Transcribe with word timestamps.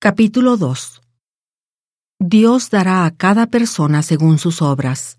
Capítulo 0.00 0.56
2 0.56 1.02
Dios 2.20 2.70
dará 2.70 3.04
a 3.04 3.10
cada 3.10 3.48
persona 3.48 4.04
según 4.04 4.38
sus 4.38 4.62
obras. 4.62 5.18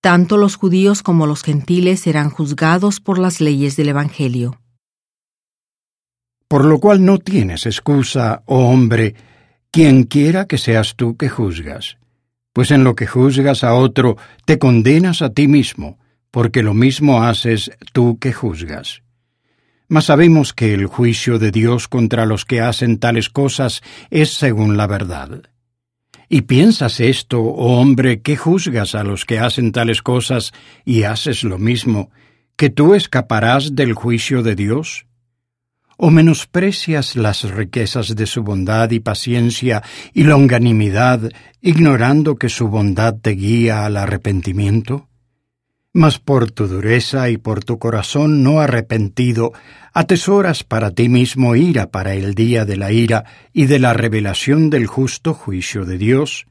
Tanto 0.00 0.38
los 0.38 0.56
judíos 0.56 1.02
como 1.02 1.26
los 1.26 1.42
gentiles 1.42 2.00
serán 2.00 2.30
juzgados 2.30 3.00
por 3.00 3.18
las 3.18 3.42
leyes 3.42 3.76
del 3.76 3.90
Evangelio. 3.90 4.62
Por 6.48 6.64
lo 6.64 6.80
cual 6.80 7.04
no 7.04 7.18
tienes 7.18 7.66
excusa, 7.66 8.42
oh 8.46 8.64
hombre, 8.70 9.14
quien 9.70 10.04
quiera 10.04 10.46
que 10.46 10.56
seas 10.56 10.96
tú 10.96 11.18
que 11.18 11.28
juzgas. 11.28 11.98
Pues 12.54 12.70
en 12.70 12.82
lo 12.82 12.94
que 12.94 13.06
juzgas 13.06 13.62
a 13.62 13.74
otro, 13.74 14.16
te 14.46 14.58
condenas 14.58 15.20
a 15.20 15.34
ti 15.34 15.48
mismo, 15.48 15.98
porque 16.30 16.62
lo 16.62 16.72
mismo 16.72 17.22
haces 17.22 17.70
tú 17.92 18.18
que 18.18 18.32
juzgas. 18.32 19.03
Mas 19.88 20.06
sabemos 20.06 20.52
que 20.52 20.72
el 20.72 20.86
juicio 20.86 21.38
de 21.38 21.50
Dios 21.50 21.88
contra 21.88 22.26
los 22.26 22.44
que 22.44 22.60
hacen 22.60 22.98
tales 22.98 23.28
cosas 23.28 23.82
es 24.10 24.32
según 24.34 24.76
la 24.76 24.86
verdad. 24.86 25.42
¿Y 26.28 26.42
piensas 26.42 27.00
esto, 27.00 27.40
oh 27.40 27.80
hombre, 27.80 28.22
que 28.22 28.36
juzgas 28.36 28.94
a 28.94 29.04
los 29.04 29.24
que 29.24 29.38
hacen 29.38 29.72
tales 29.72 30.02
cosas 30.02 30.52
y 30.84 31.02
haces 31.02 31.44
lo 31.44 31.58
mismo, 31.58 32.10
que 32.56 32.70
tú 32.70 32.94
escaparás 32.94 33.74
del 33.74 33.92
juicio 33.92 34.42
de 34.42 34.56
Dios? 34.56 35.06
¿O 35.96 36.10
menosprecias 36.10 37.14
las 37.14 37.42
riquezas 37.42 38.16
de 38.16 38.26
su 38.26 38.42
bondad 38.42 38.90
y 38.90 39.00
paciencia 39.00 39.82
y 40.12 40.24
longanimidad, 40.24 41.30
ignorando 41.60 42.36
que 42.36 42.48
su 42.48 42.68
bondad 42.68 43.14
te 43.20 43.30
guía 43.30 43.84
al 43.84 43.96
arrepentimiento? 43.96 45.08
Mas 45.96 46.18
por 46.18 46.50
tu 46.50 46.66
dureza 46.66 47.30
y 47.30 47.36
por 47.36 47.62
tu 47.62 47.78
corazón 47.78 48.42
no 48.42 48.60
arrepentido, 48.60 49.52
atesoras 49.92 50.64
para 50.64 50.90
ti 50.90 51.08
mismo 51.08 51.54
ira 51.54 51.92
para 51.92 52.14
el 52.14 52.34
día 52.34 52.64
de 52.64 52.76
la 52.76 52.90
ira 52.90 53.24
y 53.52 53.66
de 53.66 53.78
la 53.78 53.92
revelación 53.92 54.70
del 54.70 54.88
justo 54.88 55.34
juicio 55.34 55.84
de 55.84 55.96
Dios, 55.96 56.46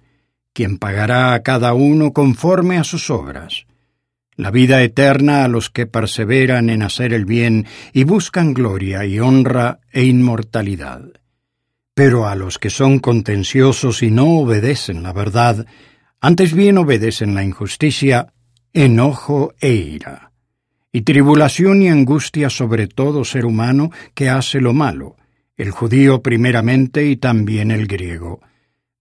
quien 0.53 0.77
pagará 0.77 1.33
a 1.33 1.43
cada 1.43 1.73
uno 1.73 2.13
conforme 2.13 2.77
a 2.77 2.85
sus 2.85 3.09
obras. 3.09 3.65
La 4.37 4.49
vida 4.49 4.81
eterna 4.81 5.43
a 5.43 5.49
los 5.49 5.69
que 5.69 5.87
perseveran 5.87 6.69
en 6.69 6.81
hacer 6.81 7.13
el 7.13 7.25
bien 7.25 7.67
y 7.91 8.05
buscan 8.05 8.53
gloria 8.53 9.05
y 9.05 9.19
honra 9.19 9.81
e 9.91 10.05
inmortalidad. 10.05 11.03
Pero 11.93 12.29
a 12.29 12.35
los 12.35 12.59
que 12.59 12.69
son 12.69 12.99
contenciosos 12.99 14.03
y 14.03 14.09
no 14.09 14.39
obedecen 14.39 15.03
la 15.03 15.11
verdad, 15.11 15.65
antes 16.21 16.53
bien 16.53 16.77
obedecen 16.77 17.35
la 17.35 17.43
injusticia, 17.43 18.33
enojo 18.73 19.53
e 19.61 19.71
ira, 19.71 20.31
y 20.91 21.01
tribulación 21.01 21.83
y 21.83 21.89
angustia 21.89 22.49
sobre 22.49 22.87
todo 22.87 23.23
ser 23.23 23.45
humano 23.45 23.91
que 24.15 24.29
hace 24.29 24.59
lo 24.59 24.73
malo, 24.73 25.15
el 25.57 25.69
judío 25.69 26.23
primeramente 26.23 27.05
y 27.05 27.17
también 27.17 27.69
el 27.69 27.85
griego. 27.85 28.41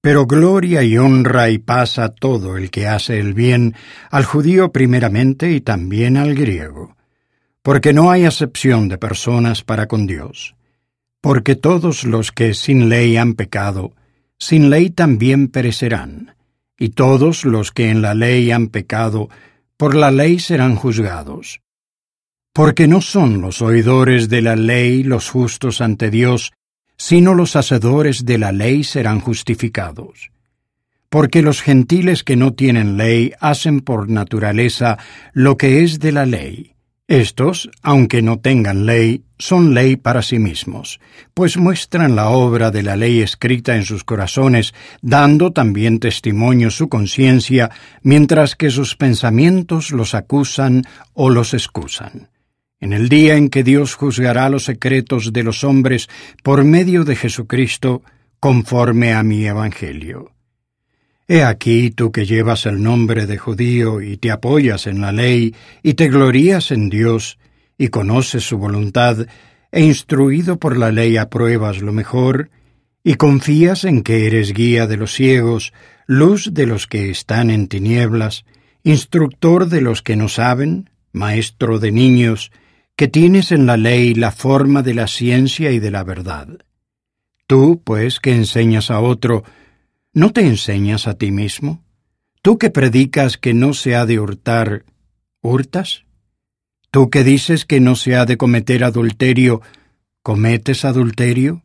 Pero 0.02 0.26
gloria 0.26 0.82
y 0.82 0.98
honra 0.98 1.48
y 1.48 1.58
paz 1.58 1.98
a 1.98 2.10
todo 2.10 2.56
el 2.56 2.70
que 2.70 2.86
hace 2.86 3.18
el 3.18 3.34
bien, 3.34 3.74
al 4.10 4.24
judío 4.24 4.72
primeramente 4.72 5.52
y 5.52 5.60
también 5.60 6.16
al 6.16 6.34
griego. 6.34 6.96
Porque 7.62 7.92
no 7.92 8.10
hay 8.10 8.24
acepción 8.24 8.88
de 8.88 8.98
personas 8.98 9.62
para 9.62 9.86
con 9.86 10.06
Dios. 10.06 10.56
Porque 11.20 11.54
todos 11.54 12.04
los 12.04 12.32
que 12.32 12.52
sin 12.52 12.88
ley 12.88 13.16
han 13.16 13.34
pecado, 13.34 13.92
sin 14.38 14.70
ley 14.70 14.90
también 14.90 15.46
perecerán, 15.46 16.34
y 16.76 16.88
todos 16.88 17.44
los 17.44 17.70
que 17.70 17.90
en 17.90 18.02
la 18.02 18.12
ley 18.12 18.50
han 18.50 18.66
pecado, 18.66 19.28
por 19.82 19.96
la 19.96 20.12
ley 20.12 20.38
serán 20.38 20.76
juzgados. 20.76 21.60
Porque 22.52 22.86
no 22.86 23.00
son 23.00 23.40
los 23.40 23.60
oidores 23.62 24.28
de 24.28 24.40
la 24.40 24.54
ley 24.54 25.02
los 25.02 25.28
justos 25.28 25.80
ante 25.80 26.08
Dios, 26.08 26.52
sino 26.96 27.34
los 27.34 27.56
hacedores 27.56 28.24
de 28.24 28.38
la 28.38 28.52
ley 28.52 28.84
serán 28.84 29.18
justificados. 29.18 30.30
Porque 31.08 31.42
los 31.42 31.62
gentiles 31.62 32.22
que 32.22 32.36
no 32.36 32.52
tienen 32.52 32.96
ley 32.96 33.32
hacen 33.40 33.80
por 33.80 34.08
naturaleza 34.08 34.98
lo 35.32 35.56
que 35.56 35.82
es 35.82 35.98
de 35.98 36.12
la 36.12 36.26
ley, 36.26 36.71
estos, 37.12 37.70
aunque 37.82 38.22
no 38.22 38.38
tengan 38.38 38.86
ley, 38.86 39.24
son 39.38 39.74
ley 39.74 39.96
para 39.96 40.22
sí 40.22 40.38
mismos, 40.38 40.98
pues 41.34 41.58
muestran 41.58 42.16
la 42.16 42.30
obra 42.30 42.70
de 42.70 42.82
la 42.82 42.96
ley 42.96 43.20
escrita 43.20 43.76
en 43.76 43.84
sus 43.84 44.02
corazones, 44.02 44.72
dando 45.02 45.52
también 45.52 46.00
testimonio 46.00 46.70
su 46.70 46.88
conciencia, 46.88 47.70
mientras 48.02 48.56
que 48.56 48.70
sus 48.70 48.96
pensamientos 48.96 49.90
los 49.90 50.14
acusan 50.14 50.84
o 51.12 51.28
los 51.28 51.52
excusan. 51.52 52.30
En 52.80 52.94
el 52.94 53.10
día 53.10 53.36
en 53.36 53.50
que 53.50 53.62
Dios 53.62 53.94
juzgará 53.94 54.48
los 54.48 54.64
secretos 54.64 55.34
de 55.34 55.42
los 55.42 55.64
hombres 55.64 56.08
por 56.42 56.64
medio 56.64 57.04
de 57.04 57.14
Jesucristo, 57.14 58.02
conforme 58.40 59.12
a 59.12 59.22
mi 59.22 59.44
Evangelio. 59.44 60.32
He 61.32 61.44
aquí 61.44 61.90
tú 61.90 62.12
que 62.12 62.26
llevas 62.26 62.66
el 62.66 62.82
nombre 62.82 63.24
de 63.24 63.38
judío 63.38 64.02
y 64.02 64.18
te 64.18 64.30
apoyas 64.30 64.86
en 64.86 65.00
la 65.00 65.12
ley 65.12 65.54
y 65.82 65.94
te 65.94 66.10
glorías 66.10 66.70
en 66.70 66.90
Dios 66.90 67.38
y 67.78 67.88
conoces 67.88 68.44
su 68.44 68.58
voluntad 68.58 69.26
e 69.70 69.82
instruido 69.82 70.58
por 70.58 70.76
la 70.76 70.92
ley 70.92 71.16
apruebas 71.16 71.80
lo 71.80 71.90
mejor 71.90 72.50
y 73.02 73.14
confías 73.14 73.84
en 73.84 74.02
que 74.02 74.26
eres 74.26 74.52
guía 74.52 74.86
de 74.86 74.98
los 74.98 75.14
ciegos, 75.14 75.72
luz 76.06 76.52
de 76.52 76.66
los 76.66 76.86
que 76.86 77.08
están 77.08 77.48
en 77.48 77.66
tinieblas, 77.66 78.44
instructor 78.82 79.70
de 79.70 79.80
los 79.80 80.02
que 80.02 80.16
no 80.16 80.28
saben, 80.28 80.90
maestro 81.12 81.78
de 81.78 81.92
niños, 81.92 82.52
que 82.94 83.08
tienes 83.08 83.52
en 83.52 83.64
la 83.64 83.78
ley 83.78 84.12
la 84.12 84.32
forma 84.32 84.82
de 84.82 84.92
la 84.92 85.06
ciencia 85.06 85.70
y 85.70 85.78
de 85.78 85.92
la 85.92 86.04
verdad. 86.04 86.58
Tú, 87.46 87.80
pues, 87.82 88.20
que 88.20 88.34
enseñas 88.34 88.90
a 88.90 89.00
otro, 89.00 89.44
¿No 90.14 90.30
te 90.30 90.42
enseñas 90.42 91.08
a 91.08 91.14
ti 91.14 91.30
mismo? 91.30 91.82
¿Tú 92.42 92.58
que 92.58 92.68
predicas 92.68 93.38
que 93.38 93.54
no 93.54 93.72
se 93.72 93.96
ha 93.96 94.04
de 94.04 94.20
hurtar, 94.20 94.84
hurtas? 95.40 96.04
¿Tú 96.90 97.08
que 97.08 97.24
dices 97.24 97.64
que 97.64 97.80
no 97.80 97.96
se 97.96 98.14
ha 98.16 98.26
de 98.26 98.36
cometer 98.36 98.84
adulterio, 98.84 99.62
cometes 100.22 100.84
adulterio? 100.84 101.62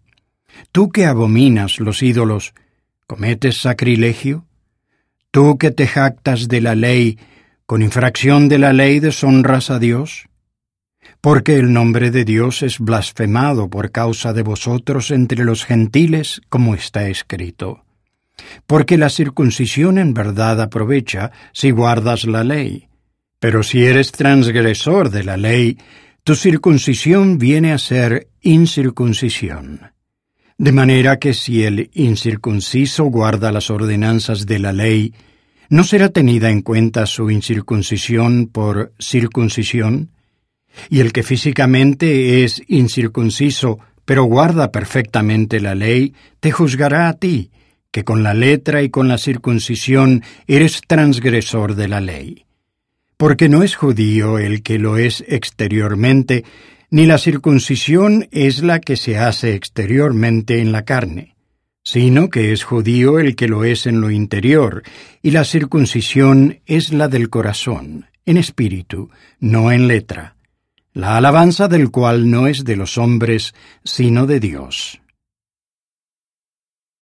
¿Tú 0.71 0.91
que 0.93 1.05
abominas 1.05 1.81
los 1.81 2.01
ídolos, 2.01 2.53
cometes 3.05 3.57
sacrilegio? 3.57 4.45
¿Tú 5.29 5.57
que 5.57 5.71
te 5.71 5.85
jactas 5.85 6.47
de 6.47 6.61
la 6.61 6.75
ley, 6.75 7.19
con 7.65 7.81
infracción 7.81 8.47
de 8.47 8.59
la 8.59 8.71
ley 8.71 9.01
deshonras 9.01 9.69
a 9.71 9.77
Dios? 9.77 10.29
Porque 11.19 11.55
el 11.55 11.73
nombre 11.73 12.11
de 12.11 12.23
Dios 12.23 12.63
es 12.63 12.79
blasfemado 12.79 13.69
por 13.69 13.91
causa 13.91 14.31
de 14.31 14.43
vosotros 14.43 15.11
entre 15.11 15.43
los 15.43 15.65
gentiles, 15.65 16.39
como 16.47 16.75
está 16.75 17.09
escrito 17.09 17.83
porque 18.66 18.97
la 18.97 19.09
circuncisión 19.09 19.97
en 19.97 20.13
verdad 20.13 20.62
aprovecha 20.62 21.31
si 21.53 21.72
guardas 21.72 22.25
la 22.25 22.44
ley. 22.44 22.88
Pero 23.40 23.63
si 23.63 23.85
eres 23.85 24.12
transgresor 24.12 25.12
de 25.12 25.23
la 25.23 25.38
ley, 25.38 25.78
tu 26.23 26.35
circuncisión 26.35 27.38
viene 27.38 27.72
a 27.72 27.78
ser 27.78 28.28
incircuncisión. 28.41 29.91
De 30.57 30.72
manera 30.72 31.19
que 31.19 31.34
si 31.34 31.63
el 31.63 31.91
incircunciso 31.94 33.06
guarda 33.06 33.51
las 33.51 33.69
ordenanzas 33.69 34.47
de 34.47 34.57
la 34.57 34.74
ley, 34.74 35.13
¿no 35.69 35.84
será 35.84 36.09
tenida 36.09 36.50
en 36.50 36.63
cuenta 36.63 37.06
su 37.06 37.29
incircuncisión 37.29 38.47
por 38.47 38.91
circuncisión? 39.00 40.09
Y 40.89 41.00
el 41.00 41.13
que 41.13 41.22
físicamente 41.22 42.44
es 42.44 42.62
incircunciso, 42.68 43.78
pero 44.03 44.24
guarda 44.24 44.72
perfectamente 44.72 45.59
la 45.59 45.75
ley, 45.75 46.13
te 46.39 46.51
juzgará 46.51 47.07
a 47.09 47.13
ti, 47.13 47.51
que 47.91 48.03
con 48.03 48.23
la 48.23 48.33
letra 48.33 48.81
y 48.83 48.89
con 48.89 49.07
la 49.07 49.17
circuncisión 49.17 50.23
eres 50.47 50.81
transgresor 50.87 51.75
de 51.75 51.87
la 51.87 52.01
ley. 52.01 52.45
Porque 53.17 53.49
no 53.49 53.63
es 53.63 53.75
judío 53.75 54.37
el 54.37 54.61
que 54.61 54.77
lo 54.77 54.97
es 54.97 55.23
exteriormente, 55.27 56.43
ni 56.89 57.05
la 57.05 57.17
circuncisión 57.17 58.27
es 58.31 58.61
la 58.61 58.79
que 58.79 58.95
se 58.95 59.17
hace 59.17 59.55
exteriormente 59.55 60.61
en 60.61 60.71
la 60.71 60.85
carne, 60.85 61.35
sino 61.83 62.29
que 62.29 62.53
es 62.53 62.63
judío 62.63 63.19
el 63.19 63.35
que 63.35 63.47
lo 63.47 63.63
es 63.63 63.88
en 63.88 64.01
lo 64.01 64.12
interior, 64.12 64.83
y 65.21 65.31
la 65.31 65.44
circuncisión 65.44 66.59
es 66.65 66.94
la 66.94 67.07
del 67.07 67.29
corazón, 67.29 68.06
en 68.25 68.38
espíritu, 68.38 69.09
no 69.39 69.71
en 69.71 69.88
letra, 69.88 70.35
la 70.94 71.15
alabanza 71.15 71.67
del 71.67 71.91
cual 71.91 72.29
no 72.29 72.47
es 72.47 72.63
de 72.63 72.75
los 72.75 72.97
hombres, 72.97 73.53
sino 73.83 74.25
de 74.25 74.39
Dios. 74.39 75.00